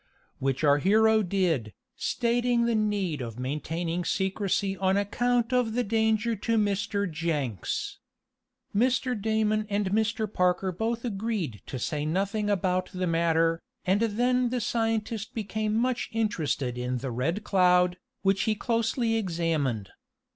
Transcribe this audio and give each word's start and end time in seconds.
Which 0.39 0.63
our 0.63 0.79
hero 0.79 1.21
did, 1.21 1.73
stating 1.95 2.65
the 2.65 2.73
need 2.73 3.21
of 3.21 3.37
maintaining 3.37 4.03
secrecy 4.03 4.75
on 4.77 4.97
account 4.97 5.53
of 5.53 5.73
the 5.73 5.83
danger 5.83 6.35
to 6.37 6.57
Mr. 6.57 7.07
Jenks. 7.07 7.99
Mr. 8.75 9.13
Damon 9.15 9.67
and 9.69 9.91
Mr. 9.91 10.25
Parker 10.25 10.71
both 10.71 11.05
agreed 11.05 11.61
to 11.67 11.77
say 11.77 12.03
nothing 12.03 12.49
about 12.49 12.89
the 12.91 13.05
matter, 13.05 13.61
and 13.85 14.01
then 14.01 14.49
the 14.49 14.59
scientist 14.59 15.35
became 15.35 15.75
much 15.75 16.09
interested 16.11 16.79
in 16.79 16.97
the 16.97 17.11
Red 17.11 17.43
Cloud, 17.43 17.97
which 18.23 18.45
he 18.49 18.55
closely 18.55 19.17
examined. 19.17 19.91